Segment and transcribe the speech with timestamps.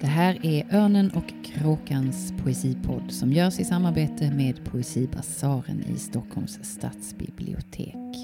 [0.00, 6.58] Det här är Örnen och kråkans poesipodd som görs i samarbete med Poesibasaren i Stockholms
[6.62, 8.16] stadsbibliotek.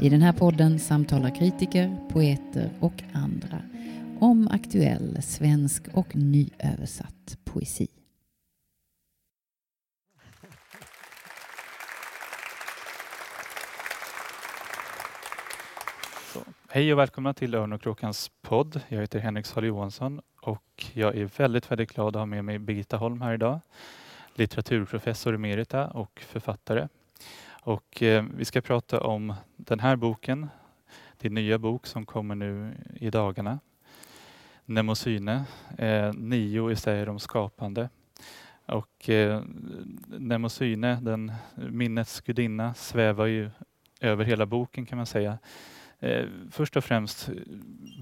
[0.00, 3.62] I den här podden samtalar kritiker, poeter och andra
[4.18, 7.88] om aktuell svensk och nyöversatt poesi.
[16.68, 18.80] Hej och välkomna till Örn och kråkans podd.
[18.88, 22.58] Jag heter Henrik Sahl Johansson och jag är väldigt, väldigt glad att ha med mig
[22.58, 23.60] Birgitta Holm här idag.
[24.34, 26.88] Litteraturprofessor emerita och författare.
[27.62, 30.48] Och eh, vi ska prata om den här boken,
[31.18, 33.58] din nya bok som kommer nu i dagarna.
[34.64, 35.44] Nemosyne,
[35.78, 37.88] eh, nio essäer om skapande.
[38.66, 39.42] Och eh,
[40.06, 43.50] Nemosyne, den minnets gudinna, svävar ju
[44.00, 45.38] över hela boken kan man säga.
[46.00, 47.28] Eh, först och främst,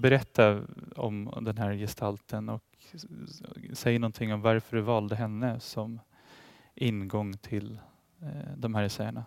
[0.01, 0.61] berätta
[0.95, 2.63] om den här gestalten och
[3.73, 5.99] säg någonting om varför du valde henne som
[6.75, 7.79] ingång till
[8.21, 9.23] eh, de här essäerna.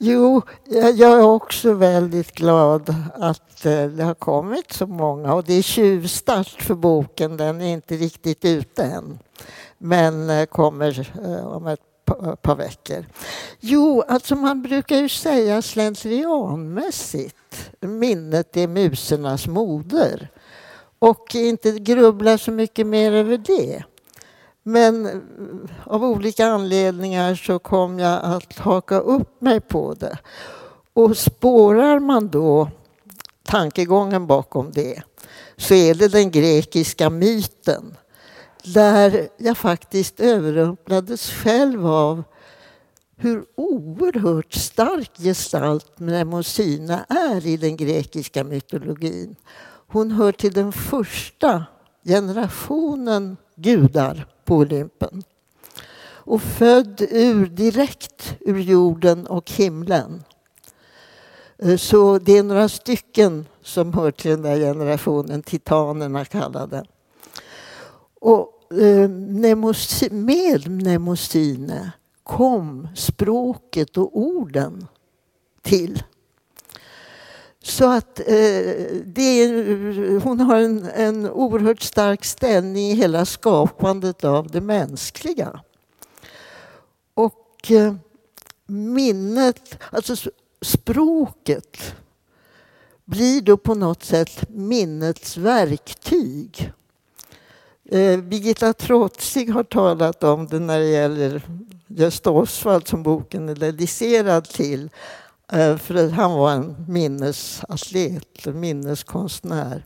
[0.00, 5.44] Jo, eh, jag är också väldigt glad att eh, det har kommit så många och
[5.44, 7.36] det är tjuvstart för boken.
[7.36, 9.18] Den är inte riktigt ute än,
[9.78, 11.08] men eh, kommer
[11.44, 11.80] om ett
[12.42, 13.04] par veckor.
[13.60, 17.36] Jo, alltså man brukar ju säga slentrianmässigt
[17.80, 20.30] minnet är musernas moder
[20.98, 23.84] och inte grubbla så mycket mer över det.
[24.62, 25.12] Men eh,
[25.84, 30.18] av olika anledningar så kom jag att haka upp mig på det.
[30.92, 32.70] Och spårar man då
[33.44, 35.02] tankegången bakom det
[35.56, 37.96] så är det den grekiska myten
[38.64, 42.24] där jag faktiskt överrumplades själv av
[43.16, 49.36] hur oerhört stark gestalt Mnemosyne är i den grekiska mytologin.
[49.88, 51.64] Hon hör till den första
[52.04, 55.22] generationen gudar på Olympen
[56.28, 60.24] och född ur, direkt ur jorden och himlen.
[61.58, 66.84] Eh, så det är några stycken som hör till den där generationen, titanerna kallade.
[68.20, 69.08] Och eh,
[70.10, 71.92] med Mnemosyne
[72.22, 74.86] kom språket och orden
[75.62, 76.02] till.
[77.62, 78.74] Så att eh,
[79.04, 79.48] det
[80.22, 85.60] hon har en, en oerhört stark ställning i hela skapandet av det mänskliga.
[87.14, 87.94] Och eh,
[88.66, 90.30] minnet, alltså
[90.60, 91.94] språket
[93.04, 96.72] blir då på något sätt minnets verktyg.
[97.90, 101.42] Eh, Birgitta Trotzig har talat om det när det gäller
[101.86, 104.90] Gösta Osvald som boken är dedicerad till.
[105.52, 109.84] Eh, för han var en minnesatlet, en minneskonstnär.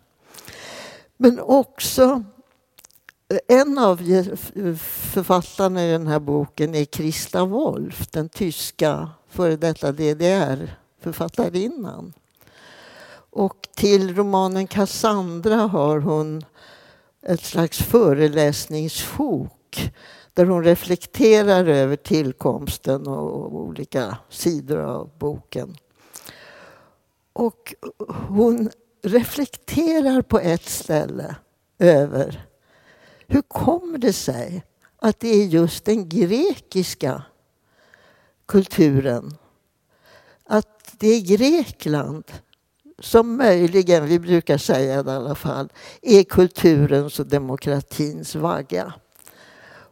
[1.16, 2.24] Men också
[3.28, 3.96] eh, en av
[5.12, 12.12] författarna i den här boken är Christa Wolf, den tyska före detta DDR-författarinnan.
[13.30, 16.44] Och till romanen Cassandra har hon
[17.22, 19.92] ett slags föreläsningssjok
[20.34, 25.76] där hon reflekterar över tillkomsten och olika sidor av boken.
[27.32, 27.74] Och
[28.28, 28.70] hon
[29.02, 31.36] reflekterar på ett ställe
[31.78, 32.46] över
[33.26, 34.64] hur kommer det sig
[34.96, 37.22] att det är just den grekiska
[38.46, 39.36] kulturen,
[40.44, 42.24] att det är Grekland
[43.02, 48.92] som möjligen, vi brukar säga det i alla fall, är kulturens och demokratins vagga.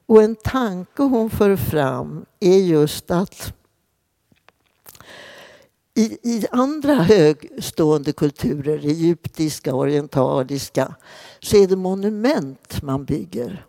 [0.06, 3.52] Och en tanke hon för fram är just att
[5.94, 10.94] i, i andra högstående kulturer, egyptiska, orientaliska,
[11.40, 13.66] så är det monument man bygger.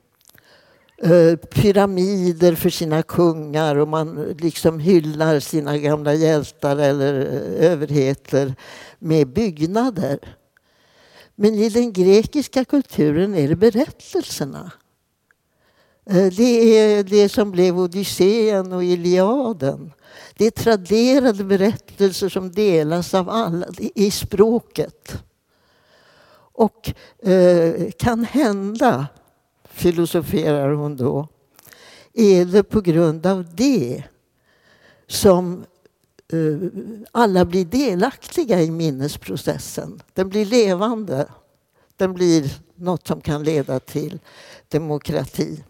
[1.04, 8.56] Eh, pyramider för sina kungar och man liksom hyllar sina gamla hjältar eller eh, överheter
[9.00, 10.38] med byggnader.
[11.36, 14.72] Men i den grekiska kulturen är det berättelserna.
[16.10, 19.94] Eh, det är det som blev Odysseen och Iliaden.
[20.38, 25.24] Det är traderade berättelser som delas av alla i språket.
[26.54, 26.94] Och
[27.30, 29.08] eh, kan hända,
[29.82, 31.28] filosoferar hon då,
[32.14, 34.04] är det på grund av det
[35.08, 35.66] som
[36.34, 36.70] eh,
[37.12, 40.02] alla blir delaktiga i minnesprocessen.
[40.14, 41.28] Den blir levande.
[41.98, 44.20] Den blir något som kan leda till
[44.68, 45.64] demokrati.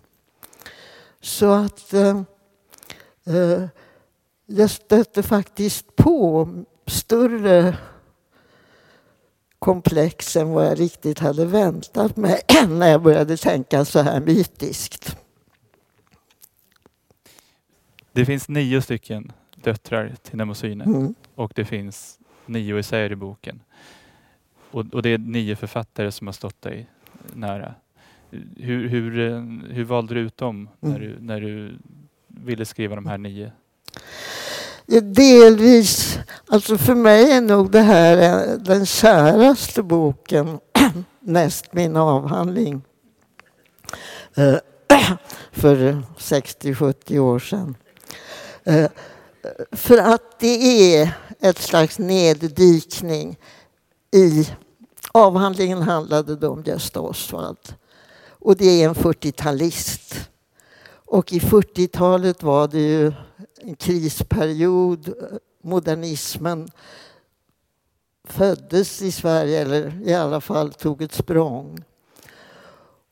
[1.22, 2.22] Så att eh,
[3.26, 3.64] eh
[4.46, 6.48] jag stötte faktiskt på
[6.88, 7.78] större
[9.66, 15.18] komplex än vad jag riktigt hade väntat mig när jag började tänka så här mytiskt.
[18.12, 21.16] Det finns nio stycken döttrar till Nemosyne Mm.
[21.36, 23.62] och det finns nio essäer i boken.
[24.72, 26.88] Och, och det är nio författare som har stått dig
[27.34, 27.76] nära.
[28.58, 29.42] Hur, hur, eh,
[29.76, 31.02] hur valde du ut dem när, Mm.
[31.02, 31.78] du, när du
[32.28, 33.52] ville skriva de här nio?
[35.00, 38.18] Delvis, alltså för mig är nog det här
[38.58, 40.60] den käraste boken
[41.20, 42.82] näst min avhandling
[44.36, 44.56] eh,
[45.52, 47.76] för 60-70 år sedan.
[48.64, 48.90] Eh,
[49.72, 53.38] för att det är ett slags neddykning
[54.12, 54.50] i...
[55.12, 57.76] Avhandlingen handlade då om Gösta Oswald.
[58.30, 60.16] Och det är en 40-talist.
[61.06, 63.14] Och i 40-talet var det ju
[63.62, 65.08] en krisperiod.
[65.08, 66.70] Eh, modernismen
[68.24, 71.84] föddes i Sverige, eller i alla fall tog ett språng.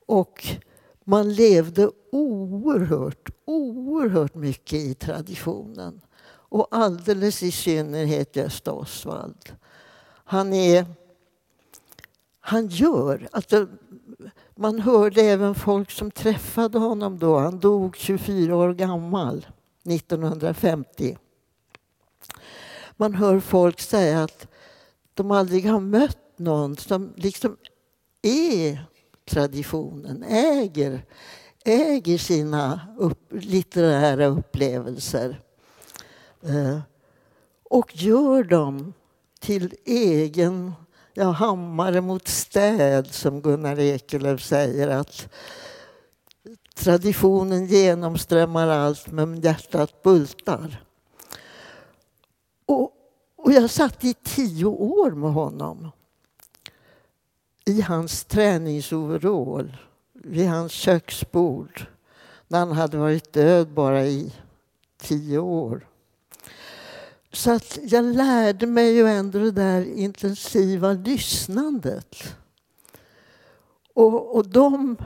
[0.06, 0.48] Och
[1.04, 6.01] man levde oerhört, oerhört mycket i traditionen.
[6.51, 9.56] Och alldeles i synnerhet Gösta Oswald.
[10.24, 10.86] Han är...
[12.40, 13.28] Han gör...
[13.31, 13.68] Alltså,
[14.56, 17.38] man hörde även folk som träffade honom då.
[17.38, 19.46] Han dog 24 år gammal,
[19.85, 21.17] 1950.
[22.97, 24.47] Man hör folk säga att
[25.13, 27.57] de aldrig har mött någon som liksom
[28.21, 28.85] är
[29.25, 31.05] traditionen, äger,
[31.65, 35.41] äger sina upp, litterära upplevelser
[36.43, 36.79] eh,
[37.63, 38.93] och gör dem
[39.39, 40.73] till egen
[41.13, 44.87] ja, hammare mot städ, som Gunnar Ekelöf säger.
[44.87, 45.29] att
[46.79, 50.83] Traditionen genomströmmar allt, men hjärtat bultar.
[52.65, 52.93] Och,
[53.35, 55.91] och jag satt i tio år med honom
[57.65, 59.77] i hans träningsoverall
[60.13, 61.85] vid hans köksbord
[62.47, 64.33] när han hade varit död bara i
[64.97, 65.87] tio år.
[67.31, 72.35] Så att jag lärde mig ju ändå det där intensiva lyssnandet.
[73.93, 74.97] Och, och de,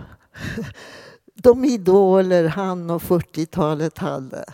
[1.43, 4.45] de idoler han och 40-talet hade,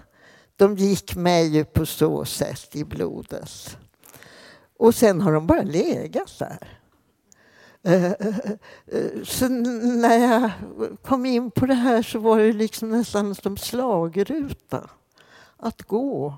[0.56, 3.78] de gick mig ju på så sätt i blodet.
[4.78, 6.80] Och sen har de bara legat där.
[7.84, 8.38] Eh, eh,
[8.88, 10.52] eh, så när jag
[11.02, 14.90] kom in på det här så var det liksom nästan som slagruta
[15.58, 16.34] Att gå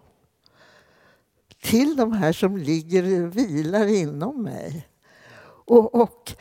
[1.61, 4.87] till de här som ligger vilar inom mig.
[5.65, 6.33] Och, och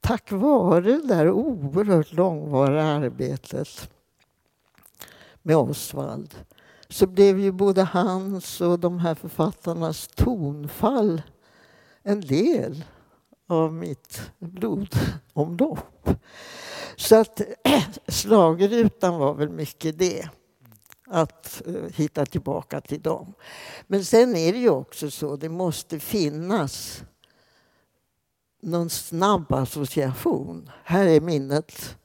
[0.00, 3.90] tack vare det där oerhört långvariga arbetet
[5.42, 6.34] med Osvald
[6.88, 11.22] så blev ju både hans och de här författarnas tonfall
[12.02, 12.84] en del
[13.46, 16.08] av mitt blodomlopp.
[16.96, 17.40] Så att
[18.08, 20.28] slagerutan var väl mycket det.
[21.06, 23.34] Att eh, hitta tillbaka till dem.
[23.86, 27.02] Men sen är det ju också så, det måste finnas
[28.64, 30.70] någon snabb association.
[30.84, 31.96] Här är minnet.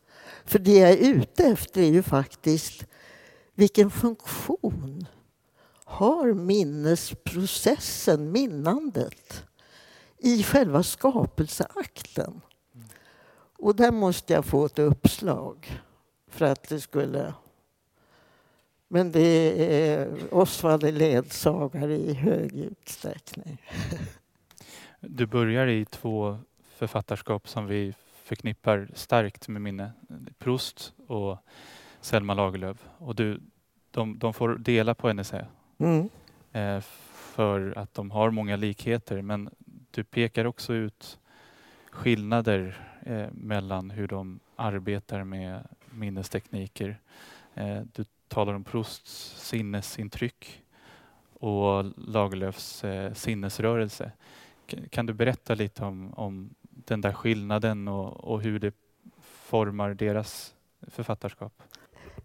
[0.45, 2.85] För det jag är ute efter är ju faktiskt
[3.55, 5.07] vilken funktion
[5.85, 9.43] har minnesprocessen, minnandet,
[10.17, 12.41] i själva skapelseakten?
[13.57, 15.81] Och där måste jag få ett uppslag
[16.27, 17.33] för att det skulle...
[18.87, 19.21] Men det
[19.81, 23.61] är Osvald är ledsagare i hög utsträckning.
[25.01, 26.37] Du börjar i två
[26.79, 27.93] författarskap som vi
[28.23, 29.91] förknippar starkt med minne.
[30.37, 31.37] Proust och
[32.01, 32.83] Selma Lagerlöf.
[32.97, 33.41] Och du,
[33.91, 36.09] de, de får dela på en essä Mm.
[36.51, 36.81] eh,
[37.11, 39.21] för att de har många likheter.
[39.21, 39.49] Men
[39.91, 41.19] du pekar också ut
[41.91, 46.99] skillnader eh, mellan hur de arbetar med minnestekniker.
[47.53, 50.63] Eh, du talar om Prousts sinnesintryck
[51.33, 52.83] och Lagerlöfs
[53.13, 54.11] sinnesrörelse.
[54.89, 56.55] Kan du berätta lite om, om
[56.85, 58.73] den där skillnaden och, och hur det
[59.21, 60.53] formar deras
[60.87, 61.53] författarskap?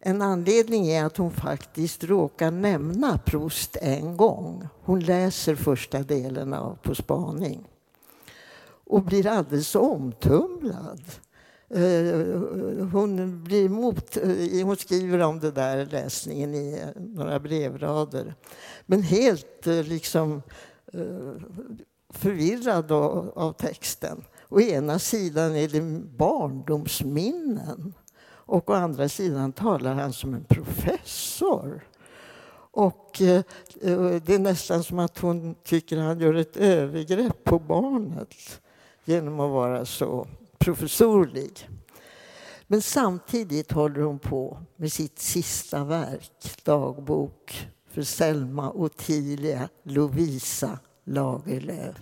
[0.01, 4.69] En anledning är att hon faktiskt råkar nämna Proust en gång.
[4.81, 7.69] Hon läser första delen av På spaning
[8.87, 11.03] och blir alldeles omtumlad.
[11.69, 12.41] Eh,
[12.93, 18.35] hon, blir mot, eh, hon skriver om det där läsningen i några brevrader.
[18.87, 20.43] Men helt eh, liksom
[22.11, 24.25] förvirrad av texten.
[24.55, 25.81] Å ena sidan är det
[26.17, 27.95] barndomsminnen
[28.25, 31.89] och å andra sidan talar han som en professor.
[32.71, 33.43] Och eh,
[33.83, 38.61] eh, det är nästan som att hon tycker han gör ett övergrepp på barnet
[39.05, 40.27] genom att vara så
[40.59, 41.69] professorlig.
[42.67, 51.97] Men samtidigt håller hon på med sitt sista verk, dagbok för Selma Ottilia Lovisa Lagerlöf.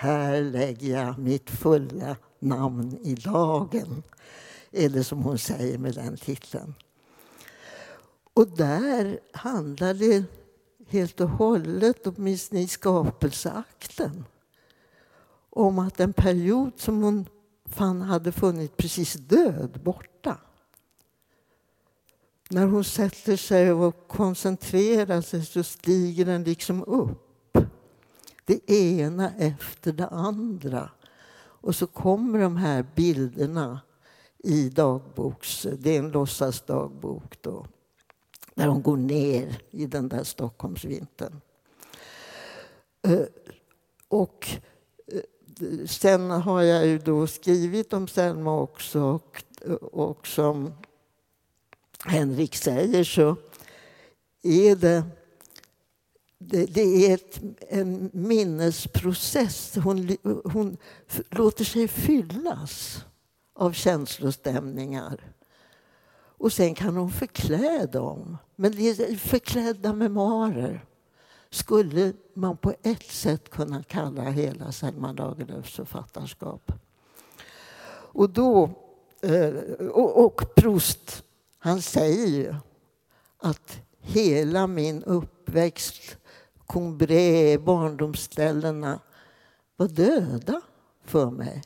[0.00, 4.02] Här lägger jag mitt fulla namn i dagen.
[4.70, 6.74] Eller som hon säger med den titeln.
[8.34, 10.24] Och där handlar det
[10.88, 14.24] helt och hållet, åtminstone i skapelseakten
[15.50, 17.26] om att en period som hon
[17.64, 20.38] fann hade funnit precis död borta.
[22.50, 27.29] När hon sätter sig och koncentrerar sig så stiger den liksom upp.
[28.50, 30.90] Det ena efter det andra.
[31.36, 33.80] Och så kommer de här bilderna
[34.38, 35.66] i dagboks...
[35.78, 37.66] Det är en låtsasdagbok då.
[38.54, 41.40] Där hon går ner i den där Stockholmsvintern.
[43.02, 43.20] Eh,
[44.08, 44.48] och
[45.06, 49.42] eh, sen har jag ju då skrivit om Selma också och,
[49.92, 50.72] och som
[52.04, 53.36] Henrik säger så
[54.42, 55.02] är det
[56.42, 59.76] det, det är ett, en minnesprocess.
[59.76, 60.76] Hon, hon
[61.30, 63.04] låter sig fyllas
[63.54, 65.20] av känslostämningar.
[66.12, 68.38] Och sen kan hon förklä dem.
[68.56, 70.84] Men det är förklädda memoarer
[71.50, 76.72] skulle man på ett sätt kunna kalla hela Selma Lagerlöfs författarskap.
[78.12, 78.70] Och då...
[79.22, 79.54] Eh,
[79.90, 81.24] och, och Proust,
[81.58, 82.54] han säger ju
[83.38, 86.16] att hela min uppväxt,
[86.70, 89.00] Combré, barndomsställena
[89.76, 90.60] var döda
[91.04, 91.62] för mig.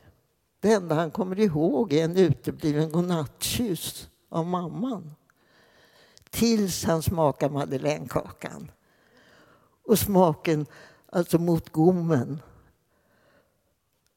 [0.61, 5.15] Det enda han kommer ihåg är en utebliven godnattkyss av mamman.
[6.31, 8.71] Tills han smakar madeleinekakan.
[9.87, 10.67] Och smaken,
[11.07, 12.43] alltså mot gommen,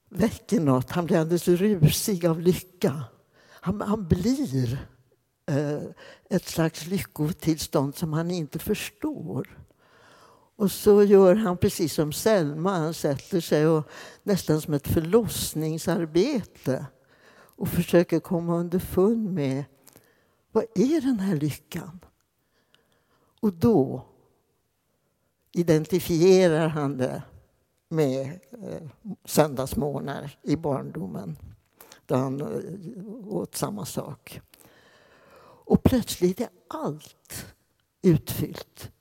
[0.10, 0.92] väcker något.
[0.92, 3.04] Han blir alldeles rusig av lycka.
[3.50, 4.88] Han, han blir
[5.46, 5.82] eh,
[6.30, 9.67] ett slags lyckotillstånd som han inte förstår.
[10.58, 12.78] Och så gör han precis som Selma.
[12.78, 13.90] Han sätter sig och
[14.24, 16.86] nästan som ett förlossningsarbete
[17.32, 19.64] och försöker komma underfund med
[20.52, 22.00] vad är den här lyckan?
[23.40, 24.06] Och då
[25.52, 27.24] identifierar han det
[27.90, 28.90] med eh,
[29.26, 31.38] söndagsmorgnar i barndomen
[32.06, 34.42] då han eh, åt samma sak.
[35.40, 37.46] Och plötsligt är allt
[38.02, 38.92] utfyllt.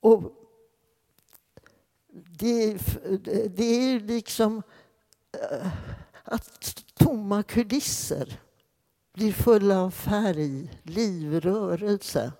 [0.00, 0.32] Och
[2.12, 2.78] det,
[3.56, 4.62] det är liksom
[5.32, 5.68] eh,
[6.24, 8.40] att tomma kulisser
[9.14, 12.32] blir fulla av färg, liv, rörelse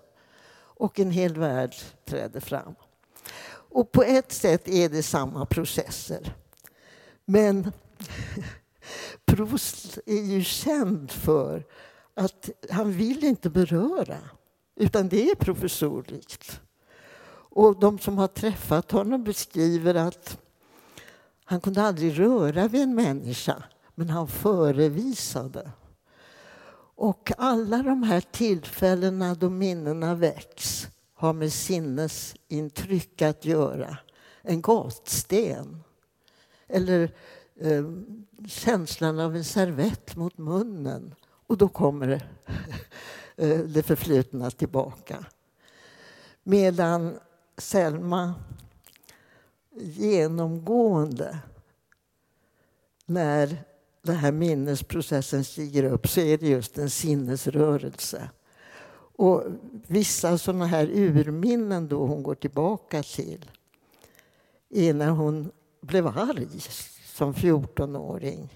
[0.79, 1.75] och en hel värld
[2.05, 2.75] träder fram.
[3.51, 6.35] Och på ett sätt är det samma processer.
[7.25, 7.71] Men
[9.25, 11.63] Proust är ju känd för
[12.13, 14.17] att han vill inte beröra,
[14.75, 16.61] utan det är professorligt.
[17.59, 20.37] Och de som har träffat honom beskriver att
[21.43, 23.63] han kunde aldrig röra vid en människa,
[23.95, 25.71] men han förevisade.
[26.95, 33.97] Och alla de här tillfällena då minnena väcks har med sinnesintryck att göra.
[34.41, 35.83] En gatsten.
[36.67, 37.11] Eller
[37.59, 37.85] eh,
[38.47, 41.15] känslan av en servett mot munnen.
[41.47, 42.23] Och då kommer det,
[43.63, 45.25] det förflutna tillbaka.
[46.43, 47.19] Medan
[47.59, 48.33] Selma
[49.75, 51.39] genomgående
[53.05, 53.63] när
[54.01, 58.29] den här minnesprocessen stiger upp så är det just en sinnesrörelse.
[59.15, 59.43] Och
[59.87, 63.51] vissa sådana här urminnen då hon går tillbaka till
[64.69, 65.51] är när hon
[65.81, 66.59] blev arg
[67.05, 68.53] som 14-åring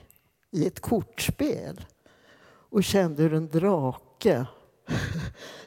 [0.51, 1.85] i ett kortspel
[2.45, 4.45] och kände hur en drake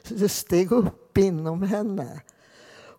[0.27, 2.21] steg upp inom henne.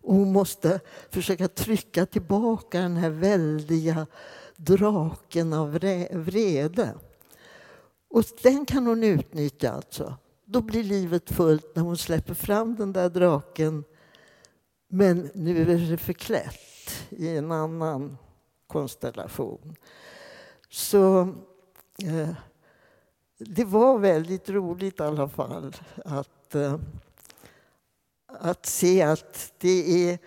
[0.01, 0.79] Och hon måste
[1.09, 4.07] försöka trycka tillbaka den här väldiga
[4.55, 5.71] draken av
[6.11, 6.95] vrede.
[8.09, 10.17] Och den kan hon utnyttja alltså.
[10.45, 13.83] Då blir livet fullt när hon släpper fram den där draken.
[14.87, 18.17] Men nu är det förklätt i en annan
[18.67, 19.75] konstellation.
[20.69, 21.21] Så
[22.03, 22.29] eh,
[23.37, 25.73] det var väldigt roligt i alla fall
[26.05, 26.77] att, eh,
[28.41, 30.19] att se att det är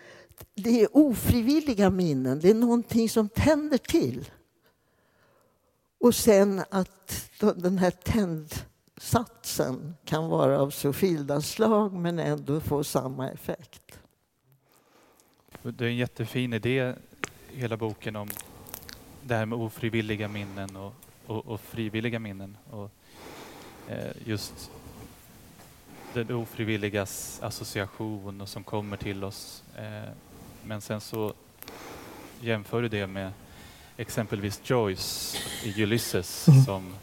[0.55, 2.41] det är ofrivilliga minnen.
[2.41, 4.31] Det är någonting som tänder till.
[6.01, 12.85] Och sen att den här tändsatsen kan vara av så skilda slag men ändå få
[12.85, 13.99] samma effekt.
[15.63, 16.95] Det är en jättefin idé,
[17.49, 18.29] hela boken om
[19.23, 20.95] det här med ofrivilliga minnen och,
[21.27, 22.57] och, och frivilliga minnen.
[22.71, 22.91] Och,
[23.89, 24.71] eh, just
[26.15, 29.63] det ofrivilligas association och som kommer till oss.
[29.77, 30.11] Eh,
[30.65, 31.35] men sen så
[32.41, 33.33] jämför du det med
[33.97, 36.63] exempelvis Joyce i Ulysses mm.
[36.63, 36.95] som,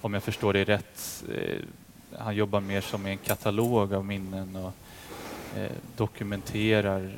[0.00, 1.58] om jag förstår det rätt, eh,
[2.18, 4.72] han jobbar mer som en katalog av minnen och
[5.56, 7.12] eh, dokumenterar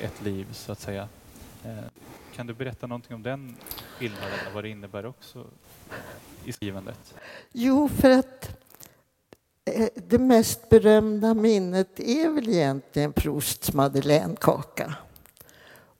[0.00, 1.08] ett liv så att säga.
[2.34, 3.56] Kan du berätta någonting om den
[3.98, 5.46] skillnaden och vad det innebär också
[6.44, 7.14] i skrivandet?
[7.52, 8.59] Jo, för att
[9.94, 14.94] det mest berömda minnet är väl egentligen Prousts madeleinekaka.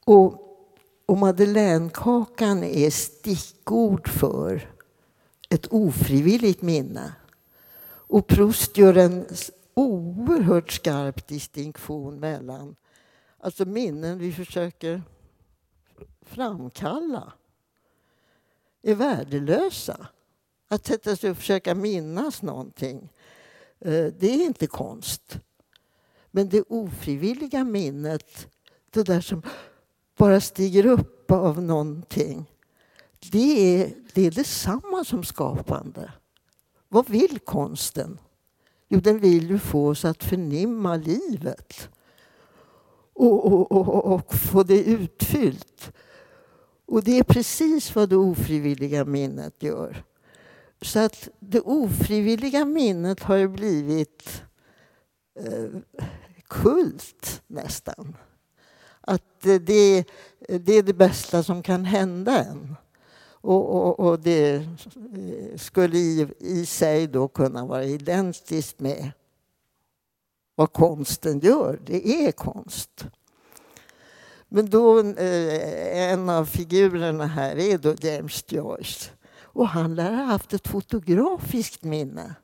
[0.05, 0.59] Och,
[1.07, 4.71] och madeleinekakan är stickord för
[5.49, 7.13] ett ofrivilligt minne.
[8.11, 9.27] Och Proust gör en
[9.75, 12.77] oerhört skarp distinktion mellan
[13.39, 15.03] alltså minnen vi försöker
[16.23, 17.33] framkalla
[18.83, 20.09] är värdelösa.
[20.69, 23.13] Att sätta sig och försöka minnas någonting,
[23.81, 25.39] Eh, det är inte konst.
[26.31, 28.49] Men det ofrivilliga minnet,
[28.91, 29.43] det där som
[30.17, 32.53] bara stiger upp av någonting,
[33.31, 36.13] det är, det är detsamma som skapande.
[36.89, 38.19] Vad vill konsten?
[38.89, 41.89] Jo, den vill ju få oss att förnimma livet
[43.13, 45.93] och, och, och, och få det utfyllt.
[46.87, 50.05] Och det är precis vad det ofrivilliga minnet gör.
[50.83, 54.43] Så att det ofrivilliga minnet har ju blivit
[55.41, 55.81] eh,
[56.49, 58.17] kult nästan.
[59.01, 59.59] Att det,
[60.47, 62.77] det är det bästa som kan hända en.
[63.43, 69.11] Och, och, och det eh, skulle i, i sig då kunna vara identiskt med
[70.55, 71.81] vad konsten gör.
[71.87, 73.07] Det är konst.
[74.49, 79.11] Men då, eh, en av figurerna här är då James Joyce.
[79.53, 82.35] Och han lär ha haft ett fotografiskt minne.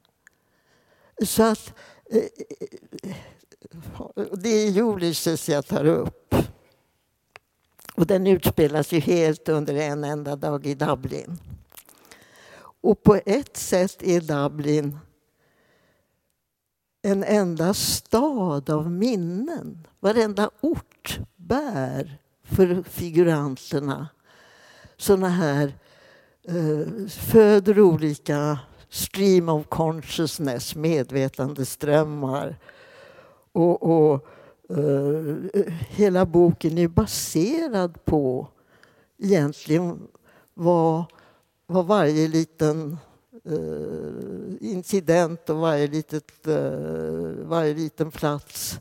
[1.25, 1.75] Så att
[2.11, 2.23] eh,
[3.03, 6.35] eh, det är Ulysses jag tar upp.
[7.95, 11.39] Och den utspelas ju helt under en enda dag i Dublin.
[12.81, 14.99] Och på ett sätt är Dublin
[17.03, 19.87] en enda stad av minnen.
[20.01, 24.09] Varenda ort bär för figuranterna
[24.97, 25.86] såna här eh,
[26.49, 32.57] Eh, föder olika stream of consciousness, medvetandeströmmar.
[33.53, 34.27] Och, och
[34.71, 35.37] uh,
[35.89, 38.49] hela boken är baserad på
[39.19, 40.09] egentligen
[40.55, 41.05] vad,
[41.67, 42.97] vad varje liten
[43.51, 48.79] uh, incident och varje, litet, uh, varje liten plats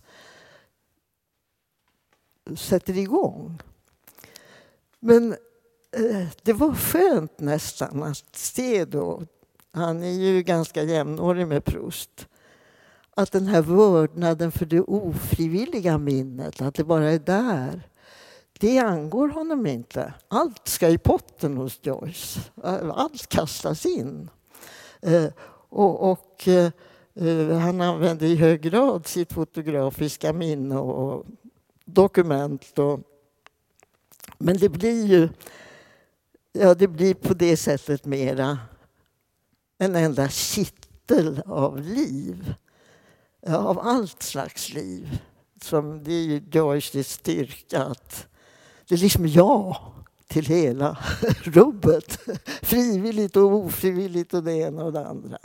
[2.58, 3.62] sätter igång.
[5.00, 5.36] Men
[5.96, 9.24] Eh, det var skönt nästan att se då,
[9.72, 12.28] han är ju ganska jämnårig med Proust,
[13.16, 17.90] att den här vördnaden för det ofrivilliga minnet, att det bara är där,
[18.60, 20.14] det angår honom inte.
[20.28, 22.40] Allt ska i potten hos Joyce.
[22.94, 24.30] Allt kastas in.
[25.02, 25.28] Eh,
[25.70, 26.72] och, och eh,
[27.60, 31.26] han använder i hög grad sitt fotografiska minne och
[31.86, 32.80] dokument.
[32.80, 33.00] Och,
[34.38, 35.30] men det blir ju
[36.56, 38.60] ja, det blir på det sättet mera
[39.78, 42.54] en enda kittel av liv.
[43.42, 45.20] Ja, av allt slags liv.
[45.62, 48.28] Som det är ju Joyces styrka att
[48.88, 49.94] det är liksom ja
[50.28, 50.98] till hela
[51.44, 52.20] rubbet.
[52.62, 55.38] Frivilligt och ofrivilligt och det ena och det andra.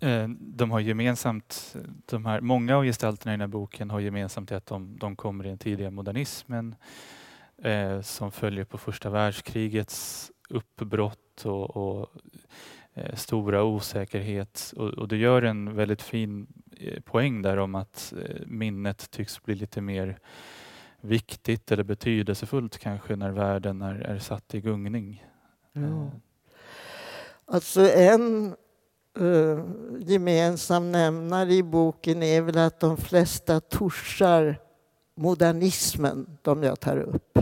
[0.00, 4.52] Eh, de har gemensamt, de här, många av gestalterna i den här boken har gemensamt
[4.52, 6.74] att de, de kommer i den tidiga modernismen
[7.62, 12.08] eh, som följer på första världskrigets uppbrott och, och
[12.94, 14.72] eh, stora osäkerhet.
[14.76, 16.46] Och, och, det gör en väldigt fin
[16.76, 20.18] eh, poäng där om att eh, minnet tycks bli lite mer
[21.00, 25.24] viktigt eller betydelsefullt kanske när världen är, är satt i gungning.
[25.72, 25.80] Ja.
[25.80, 26.08] Eh.
[27.44, 28.54] Alltså en
[29.20, 29.64] uh,
[29.98, 34.56] gemensam nämnare i boken är väl att de flesta torsar
[35.20, 37.38] modernismen, de jag tar upp.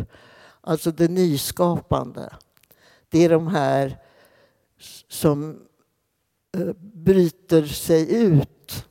[0.61, 2.33] Alltså det nyskapande.
[3.09, 3.99] Det är de här
[5.09, 5.61] som
[6.57, 8.87] eh, bryter sig ut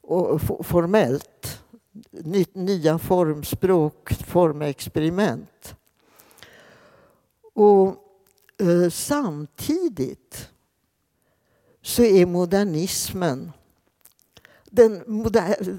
[0.00, 1.62] och, formellt.
[2.52, 5.74] Nya formspråk, formexperiment.
[7.54, 7.86] Och
[8.58, 10.48] eh, samtidigt
[11.82, 13.52] så är modernismen
[14.70, 15.22] den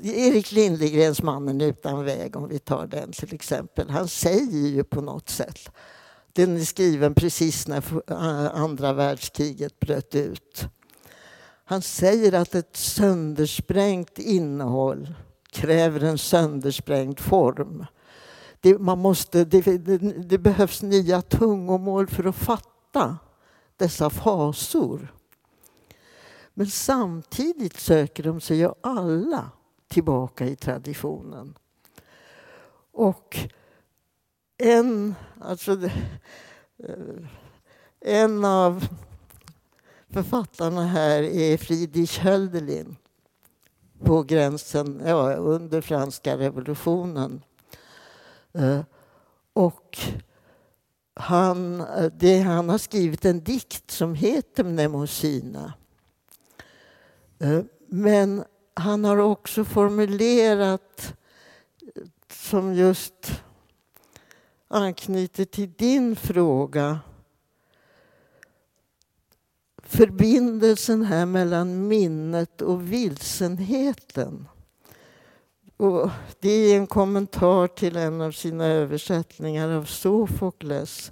[0.04, 5.01] Erik Lindegrens Mannen utan väg, om vi tar den till exempel, han säger ju på
[5.01, 5.69] något sätt
[6.34, 7.84] Den är skriven precis när
[8.56, 10.65] andra världskriget bröt ut.
[11.65, 15.13] Han säger att ett söndersprängt innehåll
[15.51, 17.86] kräver en söndersprängd form.
[18.62, 23.17] Det, man måste, det, det, det behövs nya tungomål för att fatta
[23.77, 25.13] dessa fasor.
[26.53, 29.51] Men samtidigt söker de sig ju alla
[29.87, 31.57] tillbaka i traditionen.
[32.91, 33.37] Och
[34.57, 35.71] en, alltså,
[36.77, 37.27] eh,
[37.99, 38.87] en av
[40.09, 42.95] författarna här är Friedrich Hölderlin
[44.03, 47.43] på gränsen, ja, under franska revolutionen.
[48.53, 48.79] Eh,
[49.53, 49.97] och
[51.13, 55.73] han, eh, det, han har skrivit en dikt som heter Mnemosina.
[57.41, 61.13] Eh, men han har också formulerat
[62.32, 63.43] som just
[64.67, 66.99] anknyter till din fråga
[69.84, 74.47] förbindelsen här mellan minnet och vilsenheten.
[75.77, 81.12] Och det är en kommentar till en av sina översättningar av Sofokles.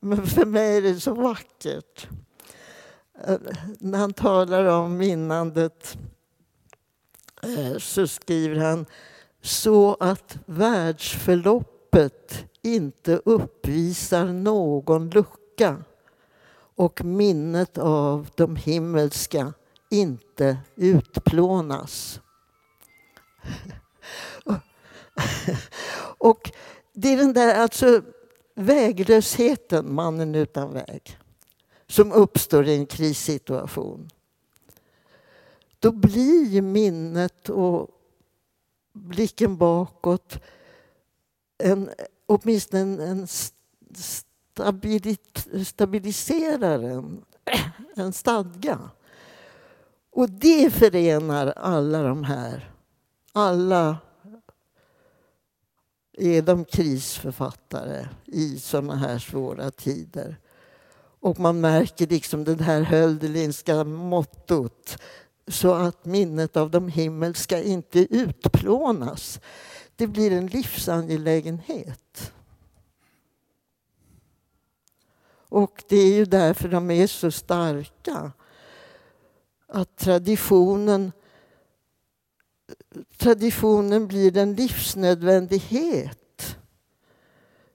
[0.00, 2.08] Men för mig är det så vackert.
[3.78, 5.98] När han talar om minnandet
[7.42, 8.86] eh, så skriver han
[9.42, 15.84] så att världsförloppet inte uppvisar någon lucka
[16.74, 19.52] och minnet av de himmelska
[19.90, 22.20] inte utplånas.
[26.18, 26.50] Och
[26.92, 28.02] det är den där alltså
[28.54, 31.19] väglösheten, mannen utan väg,
[31.90, 34.10] som uppstår i en krissituation.
[35.78, 37.88] Då blir minnet och
[38.92, 40.38] blicken bakåt
[41.58, 41.90] en,
[42.26, 43.26] åtminstone en, en
[43.94, 47.04] stabilit, stabiliserare,
[47.94, 48.90] en stadga.
[50.10, 52.72] Och det förenar alla de här.
[53.32, 53.98] Alla
[56.12, 60.36] är de krisförfattare i såna här svåra tider.
[61.20, 64.98] Och man märker liksom det här Hölderlinska mottot
[65.46, 69.40] så att minnet av de himmelska inte utplånas.
[69.96, 72.32] Det blir en livsangelägenhet.
[75.50, 78.32] Och det är ju därför de är så starka.
[79.66, 81.12] Att traditionen,
[83.16, 86.19] traditionen blir en livsnödvändighet.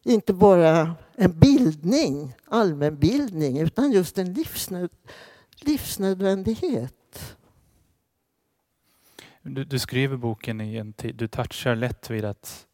[0.08, 4.90] Inte bara en bildning, allmänbildning, utan just en livsnöd,
[5.62, 7.38] livsnödvändighet.
[9.42, 12.68] Du, du skriver boken i en tid, du touchar lätt vid att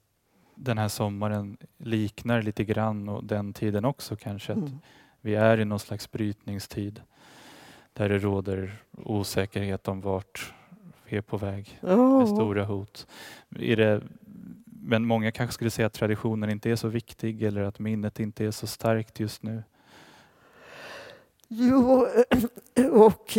[0.56, 4.54] den här sommaren liknar lite grann och den tiden också kanske.
[4.54, 4.80] Mm.
[5.22, 7.02] Vi är i någon slags brytningstid
[7.94, 10.54] där det råder osäkerhet om vart
[11.06, 12.20] vi är på väg oh.
[12.20, 13.08] med stora hot.
[13.60, 14.02] Är det,
[14.82, 18.46] men många kanske skulle säga att traditionen inte är så viktig eller att minnet inte
[18.46, 19.63] är så starkt just nu.
[21.48, 22.08] Jo,
[22.91, 23.38] och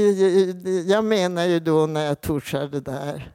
[0.87, 3.33] jag menar ju då när jag touchar det där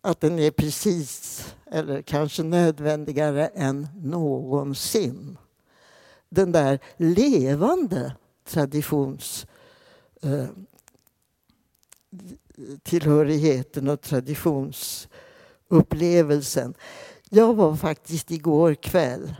[0.00, 5.38] att den är precis, eller kanske nödvändigare än någonsin.
[6.28, 9.46] Den där levande traditions
[10.22, 10.46] eh,
[12.82, 16.74] tillhörigheten och traditionsupplevelsen.
[17.34, 19.34] Jag var faktiskt igår kväll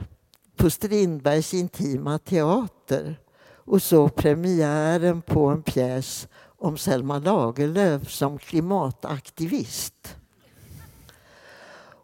[0.55, 3.19] på Strindbergs Intima Teater
[3.55, 10.15] och såg premiären på en pjäs om Selma Lagerlöf som klimataktivist.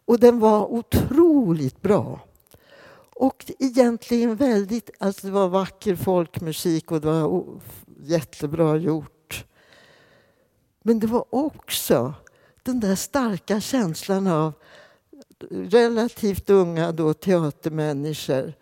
[0.04, 2.20] Och den var otroligt bra.
[3.14, 7.44] Och egentligen väldigt, alltså det var vacker folkmusik och det var
[8.02, 9.44] jättebra gjort.
[10.82, 12.14] Men det var också
[12.62, 14.52] den där starka känslan av
[15.50, 18.52] relativt unga då teatermänniskor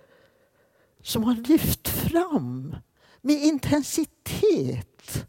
[1.03, 2.77] som har lyft fram
[3.21, 5.27] med intensitet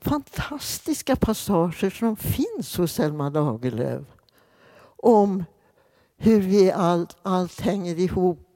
[0.00, 4.06] fantastiska passager som finns hos Selma Lagerlöf
[4.96, 5.44] om
[6.16, 8.48] hur vi allt, allt hänger ihop.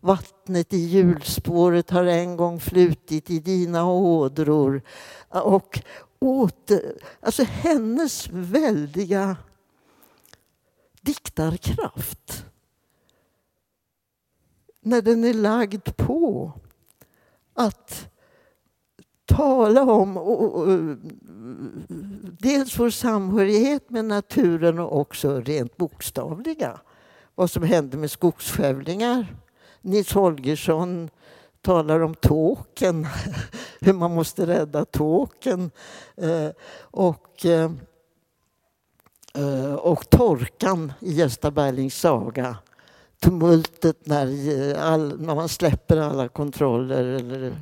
[0.00, 4.82] Vattnet i hjulspåret har en gång flutit i dina ådror.
[5.28, 5.80] Och
[6.18, 9.36] åter, alltså hennes väldiga
[11.04, 12.46] diktarkraft.
[14.80, 16.52] När den är lagd på
[17.54, 18.08] att
[19.24, 20.96] tala om och, och,
[22.38, 26.80] dels vår samhörighet med naturen och också rent bokstavliga.
[27.34, 29.36] Vad som hände med skogsskövlingar
[29.84, 31.10] Nils Holgersson
[31.60, 33.06] talar om tåken,
[33.80, 35.70] hur man måste rädda tåken.
[36.16, 37.70] Eh, och, eh,
[39.38, 42.56] Eh, och torkan i Gösta Berlings saga.
[43.20, 44.26] Tumultet när,
[44.70, 47.56] eh, all, när man släpper alla kontroller eller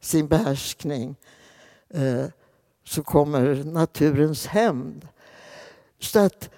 [0.00, 1.16] sin behärskning.
[1.88, 2.24] Eh,
[2.84, 5.08] så kommer naturens hämnd.
[5.98, 6.50] Så att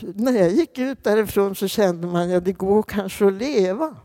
[0.00, 3.96] när jag gick ut därifrån så kände man att ja, det går kanske att leva.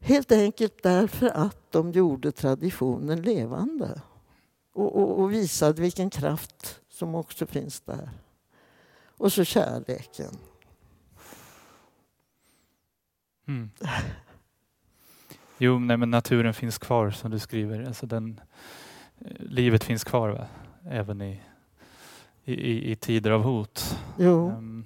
[0.00, 4.00] Helt enkelt därför att de gjorde traditionen levande
[4.74, 8.10] och, och, och visade vilken kraft som också finns där.
[9.16, 10.38] Och så kärleken.
[13.48, 13.70] Mm.
[15.58, 17.84] Jo, nej, men naturen finns kvar som du skriver.
[17.84, 18.40] Alltså den,
[19.18, 20.46] eh, livet finns kvar va?
[20.84, 21.40] även i,
[22.44, 23.98] i, i tider av hot.
[24.18, 24.50] Jo.
[24.50, 24.84] Um,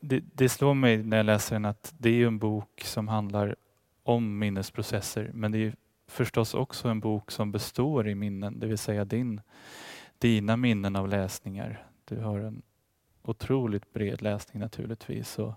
[0.00, 3.56] det, det, slår mig när jag läser den att det är en bok som handlar
[4.02, 5.76] om minnesprocesser men det är
[6.08, 9.40] förstås också en bok som består i minnen, det vill säga din,
[10.18, 11.86] dina minnen av läsningar.
[12.04, 12.62] Du har en
[13.22, 15.54] otroligt bred läsning naturligtvis och,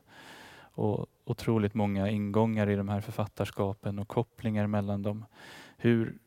[0.61, 5.25] och otroligt många ingångar i de här författarskapen och kopplingar mellan dem.
[5.77, 6.17] Hur,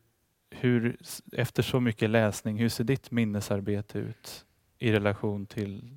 [0.51, 0.97] hur,
[1.33, 4.47] efter så mycket läsning, hur ser ditt minnesarbete ut
[4.79, 5.95] i relation till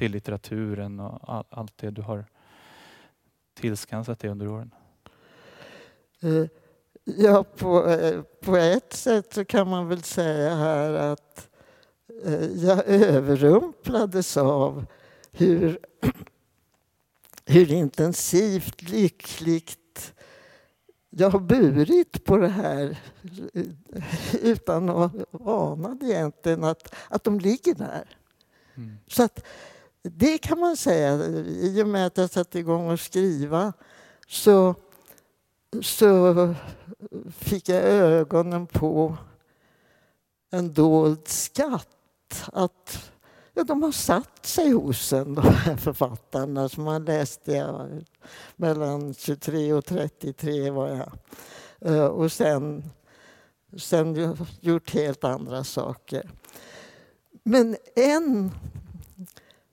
[0.00, 2.24] till litteraturen och all, allt det du har
[3.54, 4.74] tillskansat dig under åren?
[6.24, 6.46] Uh
[7.04, 11.48] ja, på, eh, på ett sätt så kan man väl säga här att
[12.24, 14.86] eh, jag överrumplades av
[15.32, 15.78] hur,
[17.46, 19.76] hur intensivt lyckligt
[21.10, 22.98] jag har burit på det här
[24.42, 25.12] utan att
[25.44, 28.16] ana egentligen att, att de ligger där.
[28.74, 28.98] Mm.
[29.06, 29.44] Så att
[30.02, 31.14] det kan man säga.
[31.46, 33.72] I och med att jag satte igång att skriva
[34.28, 34.74] så,
[35.82, 36.54] så
[37.30, 39.16] fick jag ögonen på
[40.50, 41.96] en dold skatt.
[42.52, 43.12] Att
[43.54, 48.04] ja, de har satt sig hos en, de här författarna som man läste jag,
[48.56, 51.12] mellan 23 och 33 var jag.
[51.78, 52.90] Eh, och sen,
[53.76, 56.30] sen gjort helt andra saker.
[57.42, 58.50] Men en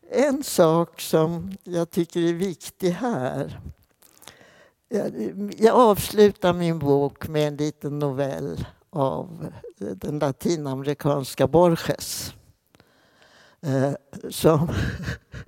[0.10, 3.60] en sak som jag tycker är viktig här.
[5.58, 12.34] Jag avslutar min bok med en liten novell av den latinamerikanska Borges.
[13.62, 13.92] Eh,
[14.30, 14.70] som,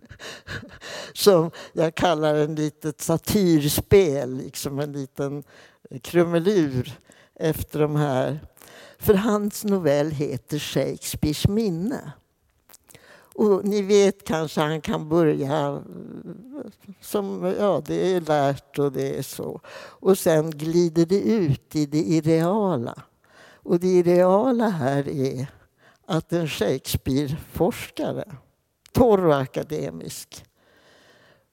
[1.14, 5.44] som jag kallar en litet satyrspel, liksom en liten
[6.02, 7.00] krumelur
[7.36, 8.40] efter de här.
[8.98, 12.12] För hans novell heter Shakespeares minne.
[13.40, 15.84] Och ni vet kanske han kan börja
[17.02, 19.62] som, ja det är lärt och det är så.
[19.76, 23.04] Och sen glider det ut i det ideala.
[23.64, 25.48] Och det ideala här är
[26.06, 28.32] att en Shakespeare-forskare,
[28.92, 30.46] torr och akademisk,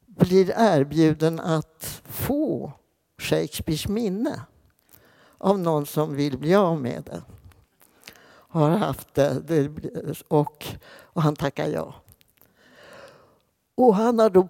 [0.07, 2.73] blir erbjuden att få
[3.19, 4.41] Shakespeares minne
[5.39, 7.23] av någon som vill bli av med det
[8.61, 9.71] har haft det,
[10.29, 10.67] och,
[11.17, 11.95] och han tackar ja.
[13.75, 14.49] Och han har då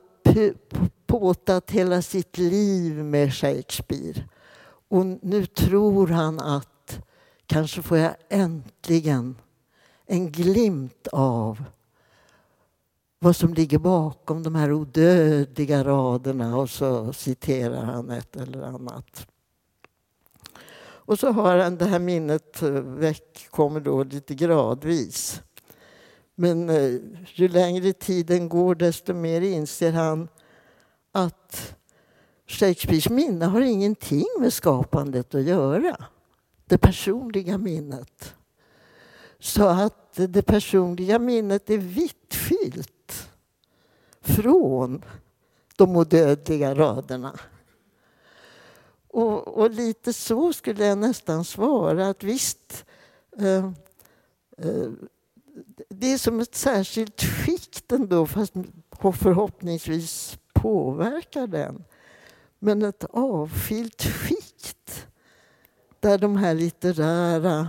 [1.06, 4.24] påtat hela sitt liv med Shakespeare.
[4.88, 6.98] Och nu tror han att
[7.46, 9.36] kanske får jag äntligen
[10.06, 11.64] en glimt av
[13.18, 19.26] vad som ligger bakom de här odödliga raderna och så citerar han ett eller annat.
[20.78, 25.42] Och så har han det här minnet eh, väck, kommer då lite gradvis.
[26.38, 27.00] Men eh,
[27.34, 30.28] ju längre tiden går desto mer inser han
[31.12, 31.76] att
[32.46, 36.04] Shakespeares minne har ingenting med skapandet att göra.
[36.64, 38.34] Det personliga minnet.
[39.38, 43.30] Så att det personliga minnet är vitt fyllt
[44.20, 45.04] från
[45.76, 47.38] de odödliga raderna.
[49.08, 52.84] Och, och, lite så skulle jag nästan svara att visst,
[53.38, 53.70] eh,
[54.58, 54.90] eh,
[55.88, 58.52] det är som ett särskilt skikt ändå, fast
[59.00, 61.84] förhoppningsvis påverkar den.
[62.58, 65.06] Men ett avskilt skikt
[66.00, 67.68] där de här litterära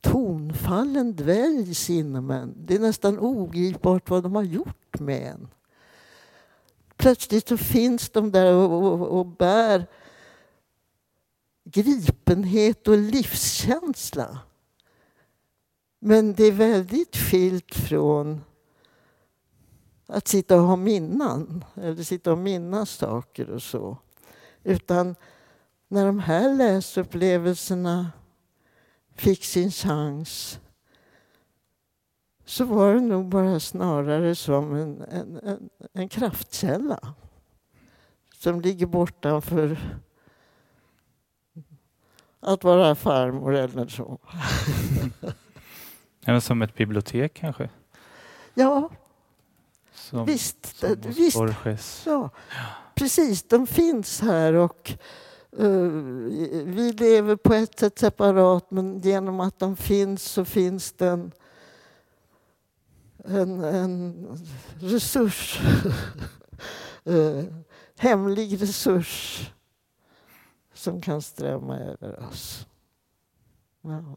[0.00, 2.54] tonfallen dväljs inom en.
[2.56, 5.48] Det är nästan ogripbart vad de har gjort med en.
[6.96, 9.86] Plötsligt så finns de där och, och, och bär
[11.64, 14.38] gripenhet och livskänsla.
[16.02, 18.44] Men det är väldigt skilt från
[20.06, 23.98] att sitta och ha minnen eller sitta och minnas saker och så.
[24.62, 25.16] Utan
[25.88, 28.12] när de här läsupplevelserna
[29.14, 30.60] fick sin chans
[32.44, 37.14] så var det nog bara snarare som en, en, en, en kraftkälla
[38.34, 39.78] som ligger bortanför
[42.40, 44.18] att vara farmor eller så.
[46.30, 47.70] Eller som ett bibliotek kanske?
[48.54, 48.90] Ja,
[49.94, 50.76] Som, visst.
[50.76, 51.36] som visst.
[51.36, 52.02] Borges.
[52.06, 52.30] Ja,
[52.94, 53.42] precis.
[53.42, 54.92] De finns här och
[55.58, 55.68] eh,
[56.64, 61.32] vi lever på ett sätt separat men genom att de finns så finns det en,
[63.24, 64.26] en, en
[64.80, 65.60] resurs.
[67.04, 67.44] Eh,
[67.98, 69.50] hemlig resurs
[70.74, 72.66] som kan strömma över oss.
[73.82, 74.16] Ja.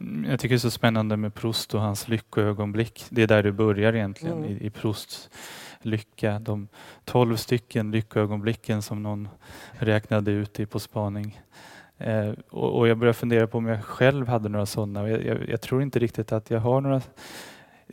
[0.00, 3.04] Mm, Jag tycker det är så spännande med Proust och hans lyckoögonblick.
[3.10, 4.50] Det är där det börjar egentligen, Mm.
[4.50, 5.30] i, i Prousts
[5.82, 6.38] lycka.
[6.38, 6.68] De
[7.04, 9.28] tolv stycken lyckoögonblicken som någon
[9.72, 11.40] räknade ut i På spaning.
[11.98, 15.08] Eh, och, och jag börjar fundera på om jag själv hade några sådana.
[15.08, 17.00] Jag, jag, jag tror inte riktigt att jag har några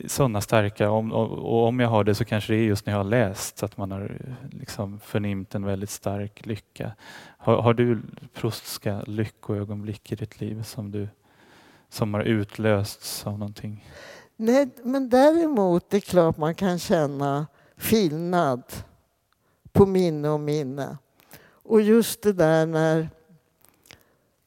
[0.06, 0.90] sådana starka.
[0.90, 3.58] Om, och, om jag har det så kanske det är just när jag har läst,
[3.58, 4.18] så att man har
[4.50, 6.92] liksom förnimt en väldigt stark lycka.
[7.38, 8.02] Har, har du
[8.34, 11.08] Proustska lyckoögonblick i ditt liv som du
[11.88, 13.88] som har utlösts av någonting.
[14.36, 17.46] Nej, men däremot är det klart man kan känna
[17.76, 18.62] skillnad
[19.72, 20.98] på minne och minne.
[21.48, 23.08] Och just det där när...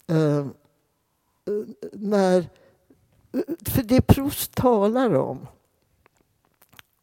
[0.07, 0.47] eh,
[1.93, 2.49] när
[3.65, 5.47] för det Proust talar om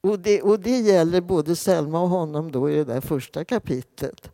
[0.00, 4.30] och det, och det gäller både Selma och honom då i det där första kapitlet.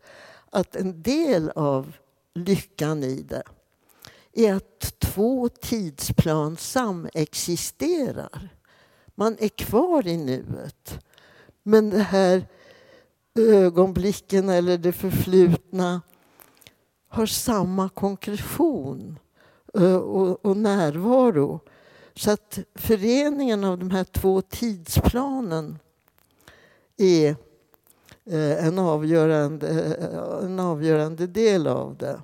[0.49, 1.95] Att en del av
[2.33, 3.43] lyckan i det
[4.33, 8.49] är att två tidsplan samexisterar.
[9.15, 10.99] Man är kvar i nuet.
[11.63, 12.45] Men det här
[13.39, 16.01] ögonblicken eller det förflutna
[17.07, 19.19] har samma konkretion
[19.73, 21.59] eh, och, närvaro.
[22.15, 25.79] Så att föreningen av de här två tidsplanen
[26.97, 27.35] är
[28.25, 32.21] eh, en avgörande, eh, en avgörande del av det.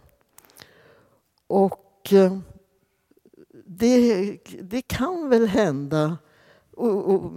[1.47, 2.37] Och och eh,
[3.65, 6.17] det, det kan väl hända,
[6.71, 7.31] och, och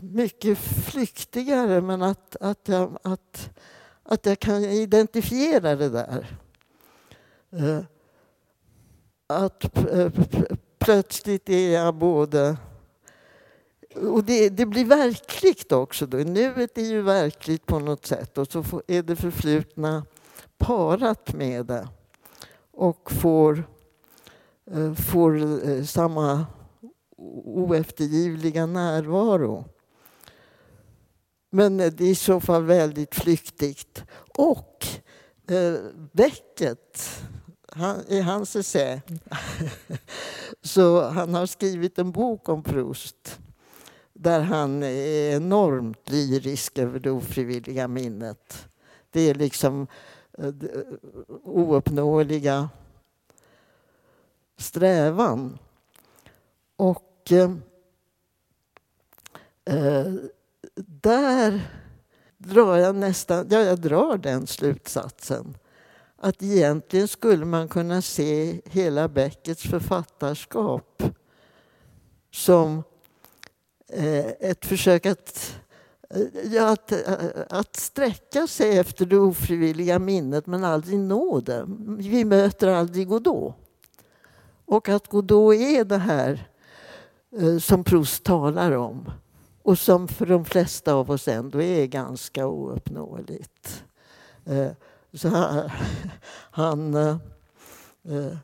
[0.00, 3.50] mycket flyktigare, men att, att, jag, att,
[4.02, 6.38] att jag kan identifiera det där.
[7.52, 7.80] Eh,
[9.26, 9.64] att
[10.78, 12.56] plötsligt är jag både...
[13.94, 16.06] Och det, det blir verkligt också.
[16.06, 16.16] Då.
[16.16, 20.06] Nuet är ju verkligt på något sätt och så är det förflutna
[20.58, 21.88] parat med det
[22.76, 23.64] och får,
[24.70, 25.36] Eh, får
[25.68, 26.46] eh, samma
[27.44, 29.64] oeftergivliga närvaro.
[31.50, 34.04] Men det är i så fall väldigt flyktigt.
[34.38, 34.86] Och
[35.50, 35.74] eh,
[36.12, 37.22] Beckett,
[37.72, 39.00] han, i hans essä,
[40.62, 43.38] så han har skrivit en bok om Proust
[44.12, 48.68] där han är enormt lyrisk över det ofrivilliga minnet.
[49.10, 49.86] Det är liksom
[50.38, 50.82] eh, det eh,
[51.44, 52.68] ouppnåeliga
[54.56, 55.58] strävan.
[56.76, 57.50] Och eh,
[59.64, 60.12] eh,
[60.86, 61.60] där
[62.38, 65.56] drar jag nästan, ja, jag drar den slutsatsen
[66.24, 71.02] att egentligen skulle man kunna se hela Beckets författarskap
[72.30, 72.82] som
[73.88, 75.56] eh, ett försök att,
[76.10, 77.14] eh, ja, att, eh,
[77.50, 81.64] att sträcka sig efter det ofrivilliga minnet men aldrig nå det.
[81.98, 83.54] Vi möter aldrig Godot.
[84.66, 86.48] Och att Godot är det här
[87.38, 89.10] eh, som Proust talar om
[89.62, 93.84] och som för de flesta av oss ändå är ganska ouppnåeligt.
[94.44, 94.70] Eh,
[95.12, 95.70] så han,
[96.50, 98.36] han, eh,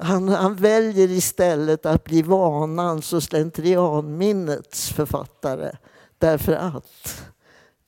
[0.00, 5.76] han, han väljer istället att bli vanans och slentrianminnets författare
[6.18, 7.24] därför att